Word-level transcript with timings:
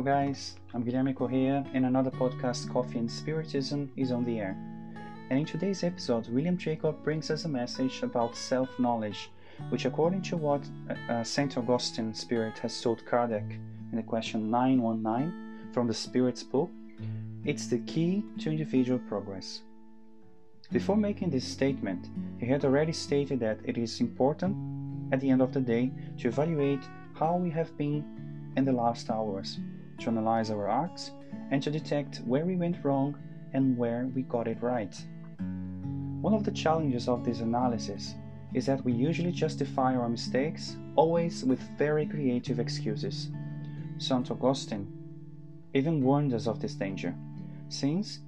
Hello, 0.00 0.12
guys. 0.16 0.56
I'm 0.72 0.82
Guilherme 0.82 1.14
Correa, 1.14 1.62
and 1.74 1.84
another 1.84 2.10
podcast, 2.10 2.72
Coffee 2.72 2.98
and 2.98 3.10
Spiritism, 3.10 3.92
is 3.96 4.12
on 4.12 4.24
the 4.24 4.40
air. 4.40 4.56
And 5.28 5.40
in 5.40 5.44
today's 5.44 5.84
episode, 5.84 6.26
William 6.30 6.56
Jacob 6.56 7.04
brings 7.04 7.30
us 7.30 7.44
a 7.44 7.48
message 7.48 8.02
about 8.02 8.34
self 8.34 8.70
knowledge, 8.78 9.30
which, 9.68 9.84
according 9.84 10.22
to 10.22 10.38
what 10.38 10.62
uh, 10.88 11.12
uh 11.12 11.22
St. 11.22 11.58
Augustine 11.58 12.14
Spirit 12.14 12.58
has 12.60 12.80
told 12.80 13.04
Kardec 13.04 13.46
in 13.92 13.96
the 13.96 14.02
question 14.02 14.50
919 14.50 15.68
from 15.74 15.86
the 15.86 15.92
Spirit's 15.92 16.44
book, 16.44 16.70
it's 17.44 17.66
the 17.66 17.80
key 17.80 18.24
to 18.38 18.48
individual 18.48 19.00
progress. 19.00 19.60
Before 20.72 20.96
making 20.96 21.28
this 21.28 21.44
statement, 21.44 22.08
he 22.38 22.46
had 22.46 22.64
already 22.64 22.94
stated 22.94 23.38
that 23.40 23.58
it 23.64 23.76
is 23.76 24.00
important, 24.00 24.56
at 25.12 25.20
the 25.20 25.28
end 25.28 25.42
of 25.42 25.52
the 25.52 25.60
day, 25.60 25.92
to 26.20 26.28
evaluate 26.28 26.88
how 27.12 27.36
we 27.36 27.50
have 27.50 27.76
been 27.76 28.02
in 28.56 28.64
the 28.64 28.72
last 28.72 29.10
hours 29.10 29.58
to 30.00 30.10
analyze 30.10 30.50
our 30.50 30.68
acts 30.68 31.12
and 31.50 31.62
to 31.62 31.70
detect 31.70 32.22
where 32.24 32.44
we 32.44 32.56
went 32.56 32.84
wrong 32.84 33.16
and 33.52 33.76
where 33.76 34.10
we 34.14 34.22
got 34.22 34.48
it 34.48 34.62
right. 34.62 34.94
One 36.20 36.34
of 36.34 36.44
the 36.44 36.50
challenges 36.50 37.08
of 37.08 37.24
this 37.24 37.40
analysis 37.40 38.14
is 38.52 38.66
that 38.66 38.84
we 38.84 38.92
usually 38.92 39.32
justify 39.32 39.94
our 39.94 40.08
mistakes 40.08 40.76
always 40.96 41.44
with 41.44 41.60
very 41.78 42.06
creative 42.06 42.58
excuses. 42.58 43.30
St. 43.98 44.30
Augustine 44.30 44.86
even 45.74 46.02
warned 46.02 46.34
us 46.34 46.46
of 46.46 46.60
this 46.60 46.74
danger, 46.74 47.14
since 47.68 48.20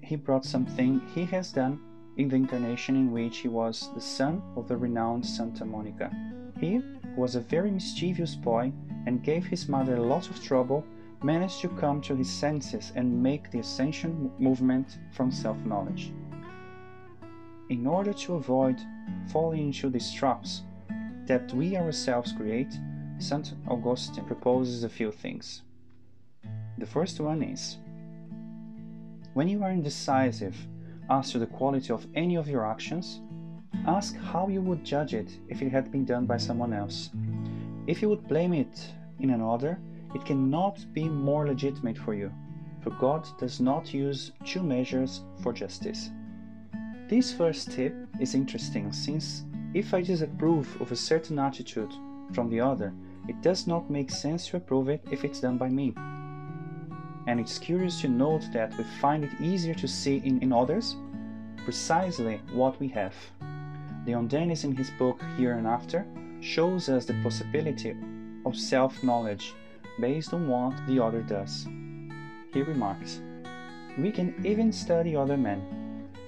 he 0.00 0.16
brought 0.16 0.44
something 0.44 1.00
he 1.14 1.24
has 1.24 1.50
done 1.50 1.80
in 2.16 2.28
the 2.28 2.36
incarnation 2.36 2.96
in 2.96 3.12
which 3.12 3.38
he 3.38 3.48
was 3.48 3.90
the 3.94 4.00
son 4.00 4.40
of 4.56 4.68
the 4.68 4.76
renowned 4.76 5.26
Santa 5.26 5.64
Monica. 5.64 6.10
He, 6.60 6.80
was 7.16 7.34
a 7.34 7.40
very 7.40 7.70
mischievous 7.70 8.34
boy 8.34 8.72
and 9.06 9.22
gave 9.22 9.46
his 9.46 9.68
mother 9.68 9.96
a 9.96 10.02
lot 10.02 10.28
of 10.28 10.42
trouble, 10.42 10.84
managed 11.22 11.60
to 11.60 11.68
come 11.68 12.00
to 12.02 12.14
his 12.14 12.30
senses 12.30 12.92
and 12.94 13.22
make 13.22 13.50
the 13.50 13.58
ascension 13.58 14.30
movement 14.38 14.98
from 15.12 15.30
self 15.30 15.58
knowledge. 15.64 16.12
In 17.68 17.86
order 17.86 18.12
to 18.12 18.34
avoid 18.34 18.80
falling 19.28 19.66
into 19.66 19.90
these 19.90 20.12
traps 20.12 20.62
that 21.26 21.52
we 21.52 21.76
ourselves 21.76 22.32
create, 22.32 22.72
St. 23.18 23.54
Augustine 23.68 24.24
proposes 24.24 24.84
a 24.84 24.88
few 24.88 25.10
things. 25.10 25.62
The 26.78 26.86
first 26.86 27.18
one 27.20 27.42
is 27.42 27.78
when 29.34 29.48
you 29.48 29.62
are 29.62 29.70
indecisive 29.70 30.56
as 31.10 31.30
to 31.32 31.38
the 31.38 31.46
quality 31.46 31.92
of 31.92 32.06
any 32.14 32.36
of 32.36 32.48
your 32.48 32.66
actions, 32.66 33.20
ask 33.86 34.16
how 34.16 34.48
you 34.48 34.60
would 34.60 34.84
judge 34.84 35.14
it 35.14 35.38
if 35.48 35.62
it 35.62 35.70
had 35.70 35.90
been 35.90 36.04
done 36.04 36.26
by 36.26 36.36
someone 36.36 36.72
else. 36.72 37.10
If 37.86 38.02
you 38.02 38.08
would 38.08 38.26
blame 38.26 38.52
it 38.52 38.92
in 39.20 39.30
another, 39.30 39.78
it 40.16 40.24
cannot 40.24 40.78
be 40.94 41.10
more 41.10 41.46
legitimate 41.46 41.98
for 41.98 42.14
you, 42.14 42.32
for 42.80 42.88
God 42.88 43.28
does 43.38 43.60
not 43.60 43.92
use 43.92 44.32
two 44.46 44.62
measures 44.62 45.20
for 45.42 45.52
justice. 45.52 46.10
This 47.06 47.34
first 47.34 47.70
tip 47.70 47.94
is 48.18 48.34
interesting 48.34 48.92
since 48.92 49.44
if 49.74 49.92
I 49.92 50.00
disapprove 50.00 50.80
of 50.80 50.90
a 50.90 50.96
certain 50.96 51.38
attitude 51.38 51.92
from 52.32 52.48
the 52.48 52.62
other, 52.62 52.94
it 53.28 53.42
does 53.42 53.66
not 53.66 53.90
make 53.90 54.10
sense 54.10 54.48
to 54.48 54.56
approve 54.56 54.88
it 54.88 55.06
if 55.10 55.22
it's 55.22 55.40
done 55.42 55.58
by 55.58 55.68
me. 55.68 55.92
And 57.26 57.38
it's 57.38 57.58
curious 57.58 58.00
to 58.00 58.08
note 58.08 58.44
that 58.54 58.74
we 58.78 58.84
find 59.02 59.22
it 59.22 59.38
easier 59.38 59.74
to 59.74 59.86
see 59.86 60.22
in, 60.24 60.40
in 60.40 60.50
others 60.50 60.96
precisely 61.62 62.40
what 62.54 62.80
we 62.80 62.88
have. 62.88 63.14
Leon 64.06 64.28
Denis, 64.28 64.64
in 64.64 64.74
his 64.74 64.90
book 64.98 65.20
Here 65.36 65.58
and 65.58 65.66
After, 65.66 66.06
shows 66.40 66.88
us 66.88 67.04
the 67.04 67.20
possibility 67.22 67.94
of 68.46 68.56
self 68.56 69.02
knowledge 69.02 69.52
based 70.00 70.32
on 70.32 70.48
what 70.48 70.74
the 70.86 71.02
other 71.02 71.22
does. 71.22 71.66
He 72.52 72.62
remarks 72.62 73.20
We 73.98 74.10
can 74.10 74.34
even 74.44 74.72
study 74.72 75.16
other 75.16 75.36
men. 75.36 75.62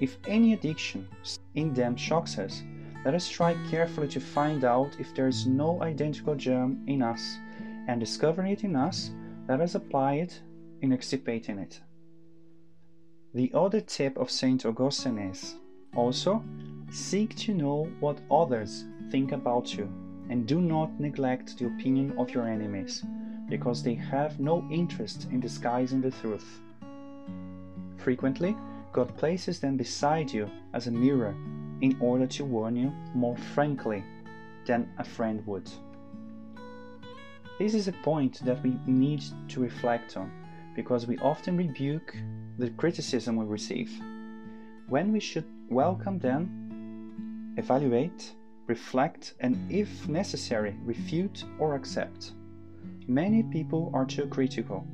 If 0.00 0.16
any 0.26 0.54
addiction 0.54 1.08
in 1.54 1.74
them 1.74 1.96
shocks 1.96 2.38
us, 2.38 2.62
let 3.04 3.14
us 3.14 3.28
try 3.28 3.56
carefully 3.70 4.08
to 4.08 4.20
find 4.20 4.64
out 4.64 4.96
if 4.98 5.14
there 5.14 5.28
is 5.28 5.46
no 5.46 5.82
identical 5.82 6.34
germ 6.34 6.82
in 6.86 7.02
us, 7.02 7.38
and 7.86 7.98
discovering 7.98 8.52
it 8.52 8.64
in 8.64 8.76
us, 8.76 9.10
let 9.48 9.60
us 9.60 9.74
apply 9.74 10.14
it 10.14 10.42
in 10.82 10.92
extirpating 10.92 11.58
it. 11.58 11.80
The 13.34 13.50
other 13.54 13.80
tip 13.80 14.16
of 14.16 14.30
St. 14.30 14.66
Augustine 14.66 15.18
is 15.18 15.56
also 15.94 16.42
seek 16.90 17.34
to 17.36 17.54
know 17.54 17.88
what 18.00 18.20
others 18.30 18.84
think 19.10 19.32
about 19.32 19.74
you 19.74 19.88
and 20.28 20.46
do 20.46 20.60
not 20.60 20.98
neglect 21.00 21.58
the 21.58 21.66
opinion 21.66 22.16
of 22.18 22.30
your 22.30 22.46
enemies, 22.46 23.04
because 23.50 23.82
they 23.82 23.94
have 23.94 24.40
no 24.40 24.66
interest 24.70 25.28
in 25.30 25.40
disguising 25.40 26.00
the 26.00 26.10
truth. 26.10 26.60
Frequently, 27.98 28.56
God 28.92 29.14
places 29.18 29.60
them 29.60 29.76
beside 29.76 30.32
you 30.32 30.48
as 30.72 30.86
a 30.86 30.90
mirror 30.90 31.34
in 31.82 31.96
order 32.00 32.26
to 32.26 32.44
warn 32.44 32.76
you 32.76 32.92
more 33.14 33.36
frankly 33.54 34.02
than 34.66 34.88
a 34.98 35.04
friend 35.04 35.46
would. 35.46 35.70
This 37.58 37.74
is 37.74 37.88
a 37.88 37.92
point 37.92 38.40
that 38.44 38.62
we 38.62 38.78
need 38.86 39.22
to 39.48 39.60
reflect 39.60 40.16
on 40.16 40.30
because 40.74 41.06
we 41.06 41.18
often 41.18 41.56
rebuke 41.56 42.16
the 42.58 42.70
criticism 42.70 43.36
we 43.36 43.44
receive 43.44 43.90
when 44.88 45.12
we 45.12 45.20
should 45.20 45.44
welcome 45.68 46.18
them, 46.18 47.54
evaluate, 47.56 48.34
reflect, 48.66 49.34
and 49.40 49.70
if 49.70 50.08
necessary, 50.08 50.76
refute 50.84 51.44
or 51.60 51.76
accept. 51.76 52.32
Many 53.06 53.42
people 53.42 53.90
are 53.92 54.04
too 54.04 54.26
critical, 54.26 54.86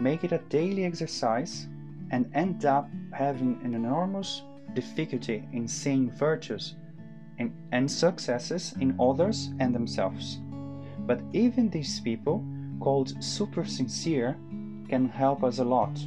make 0.00 0.24
it 0.24 0.32
a 0.32 0.42
daily 0.48 0.84
exercise, 0.84 1.66
and 2.10 2.30
end 2.34 2.64
up 2.64 2.88
having 3.12 3.60
an 3.64 3.74
enormous 3.74 4.42
difficulty 4.74 5.48
in 5.52 5.66
seeing 5.66 6.10
virtues 6.10 6.74
and, 7.38 7.52
and 7.72 7.90
successes 7.90 8.74
in 8.80 8.96
others 9.00 9.50
and 9.58 9.74
themselves. 9.74 10.38
But 11.00 11.20
even 11.32 11.70
these 11.70 12.00
people, 12.00 12.44
called 12.80 13.22
super 13.22 13.64
sincere, 13.64 14.36
can 14.88 15.08
help 15.08 15.42
us 15.42 15.58
a 15.58 15.64
lot, 15.64 15.98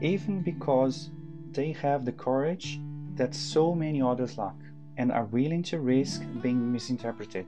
even 0.00 0.42
because 0.42 1.10
they 1.52 1.72
have 1.72 2.04
the 2.04 2.12
courage 2.12 2.80
that 3.16 3.34
so 3.34 3.74
many 3.74 4.02
others 4.02 4.38
lack 4.38 4.56
and 4.96 5.12
are 5.12 5.24
willing 5.26 5.62
to 5.64 5.80
risk 5.80 6.22
being 6.42 6.72
misinterpreted. 6.72 7.46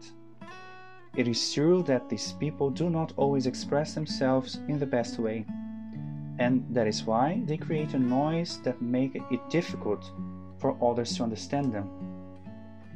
It 1.15 1.28
is 1.28 1.53
true 1.53 1.83
that 1.83 2.09
these 2.09 2.33
people 2.33 2.71
do 2.71 2.89
not 2.89 3.12
always 3.19 3.47
express 3.47 3.93
themselves 3.93 4.61
in 4.69 4.78
the 4.78 4.87
best 4.87 5.19
way, 5.19 5.45
and 6.39 6.65
that 6.71 6.87
is 6.87 7.05
why 7.05 7.43
they 7.45 7.59
create 7.59 7.93
a 7.93 7.99
noise 7.99 8.59
that 8.62 8.81
makes 8.81 9.19
it 9.31 9.50
difficult 9.50 10.11
for 10.59 10.75
others 10.83 11.15
to 11.17 11.23
understand 11.23 11.71
them. 11.71 11.91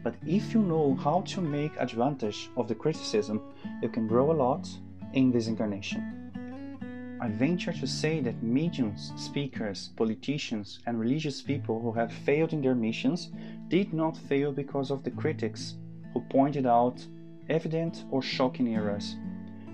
But 0.02 0.14
if 0.26 0.54
you 0.54 0.62
know 0.62 0.94
how 0.94 1.22
to 1.22 1.42
make 1.42 1.76
advantage 1.76 2.48
of 2.56 2.68
the 2.68 2.74
criticism, 2.74 3.42
you 3.82 3.90
can 3.90 4.06
grow 4.06 4.32
a 4.32 4.40
lot 4.46 4.66
in 5.12 5.30
this 5.30 5.48
incarnation. 5.48 7.18
I 7.20 7.28
venture 7.28 7.72
to 7.72 7.86
say 7.86 8.20
that 8.20 8.42
mediums, 8.42 9.12
speakers, 9.16 9.90
politicians, 9.96 10.78
and 10.86 10.98
religious 10.98 11.42
people 11.42 11.82
who 11.82 11.92
have 11.92 12.12
failed 12.12 12.54
in 12.54 12.62
their 12.62 12.74
missions 12.74 13.30
did 13.68 13.92
not 13.92 14.16
fail 14.16 14.52
because 14.52 14.90
of 14.90 15.02
the 15.02 15.10
critics 15.10 15.74
who 16.14 16.20
pointed 16.20 16.66
out 16.66 17.04
evident 17.48 18.04
or 18.10 18.22
shocking 18.22 18.74
errors, 18.74 19.16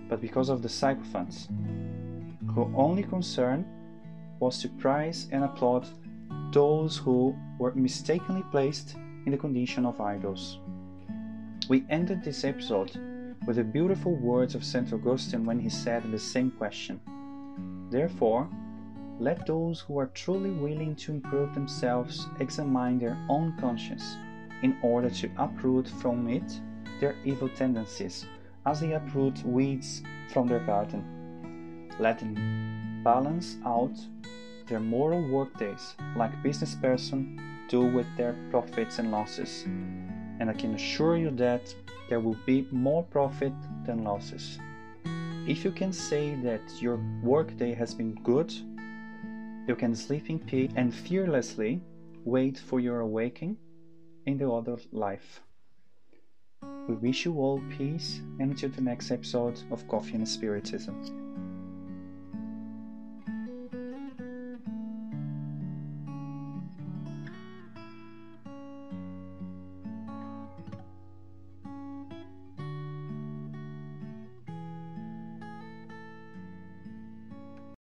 but 0.09 0.21
because 0.21 0.49
of 0.49 0.63
the 0.63 0.69
sycophants, 0.69 1.49
whose 2.55 2.73
only 2.77 3.03
concern 3.03 3.65
was 4.41 4.61
to 4.61 4.69
praise 4.69 5.29
and 5.33 5.45
applaud 5.45 5.87
those 6.53 6.97
who 6.99 7.35
were 7.59 7.75
mistakenly 7.75 8.43
placed 8.51 8.97
in 9.25 9.33
the 9.33 9.39
condition 9.39 9.87
of 9.87 10.01
idols. 10.01 10.59
We 11.69 11.85
ended 11.89 12.23
this 12.23 12.45
episode 12.45 12.99
with 13.47 13.57
the 13.57 13.65
beautiful 13.65 14.15
words 14.17 14.55
of 14.55 14.65
St. 14.65 14.93
Augustine 14.93 15.45
when 15.45 15.59
he 15.59 15.69
said 15.69 16.03
the 16.11 16.19
same 16.19 16.51
question. 16.51 17.01
Therefore, 17.91 18.49
let 19.19 19.47
those 19.47 19.81
who 19.81 19.99
are 19.99 20.09
truly 20.09 20.51
willing 20.51 20.97
to 20.97 21.13
improve 21.13 21.55
themselves 21.55 22.27
examine 22.41 22.99
their 22.99 23.17
own 23.29 23.55
conscience 23.59 24.17
in 24.63 24.77
order 24.83 25.11
to 25.11 25.31
uproot 25.39 25.89
from 25.89 26.29
it 26.29 26.61
their 27.03 27.17
evil 27.25 27.49
tendencies 27.49 28.27
as 28.65 28.81
they 28.81 28.93
uproot 28.93 29.43
weeds 29.45 30.03
from 30.33 30.47
their 30.47 30.65
garden. 30.65 31.91
Let 31.99 32.21
them 32.21 33.03
balance 33.03 33.57
out 33.67 33.97
their 34.69 34.79
moral 34.79 35.29
workdays 35.29 35.97
like 36.17 36.43
business 36.45 36.77
person 36.77 37.67
do 37.69 37.81
with 37.81 38.07
their 38.17 38.37
profits 38.51 39.01
and 39.01 39.11
losses. 39.11 39.65
And 39.65 40.49
I 40.49 40.53
can 40.53 40.75
assure 40.75 41.17
you 41.17 41.31
that 41.33 41.75
there 42.09 42.21
will 42.21 42.39
be 42.47 42.69
more 42.71 43.03
profit 43.03 43.53
than 43.85 44.05
losses. 44.05 44.61
If 45.49 45.65
you 45.65 45.73
can 45.73 45.93
say 45.93 46.37
that 46.37 46.63
your 46.81 47.01
workday 47.23 47.75
has 47.75 47.95
been 47.95 48.15
good, 48.23 48.53
you 49.67 49.75
can 49.75 49.97
sleep 49.97 50.31
in 50.31 50.39
peace 50.39 50.71
and 50.77 50.95
fearlessly 50.95 51.83
wait 52.25 52.59
for 52.59 52.79
your 52.79 53.01
awakening 53.01 53.57
in 54.27 54.39
the 54.39 54.49
other 54.49 54.77
life. 54.93 55.41
We 56.89 56.97
wish 56.97 57.25
you 57.25 57.35
all 57.39 57.63
peace 57.79 58.21
and 58.41 58.51
until 58.51 58.71
the 58.71 58.81
next 58.81 59.13
episode 59.13 59.61
of 59.71 59.87
Coffee 59.87 60.15
and 60.17 60.29
Spiritism. 60.29 60.95